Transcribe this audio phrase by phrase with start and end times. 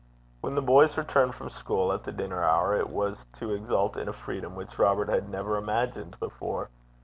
[0.39, 4.07] When the boys returned from school at the dinner hour, it was to exult in
[4.09, 6.71] a freedom which Robert had never imagined before.